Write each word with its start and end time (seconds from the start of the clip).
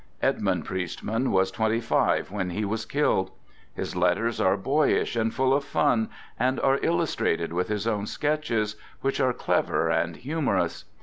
Edmund 0.19 0.65
Priestman 0.65 1.31
was 1.31 1.51
twenty 1.51 1.79
five 1.79 2.31
when 2.31 2.49
he 2.49 2.65
was 2.65 2.85
killed. 2.87 3.29
His 3.75 3.95
letters 3.95 4.41
are 4.41 4.57
boyish 4.57 5.15
and 5.15 5.31
full 5.31 5.53
of 5.53 5.63
fun, 5.63 6.09
and 6.39 6.59
are 6.61 6.79
illustrated 6.81 7.53
with 7.53 7.67
his 7.67 7.85
own 7.85 8.07
sketches, 8.07 8.75
which 9.01 9.19
are 9.19 9.31
clever 9.31 9.91
and 9.91 10.15
humorous. 10.15 10.85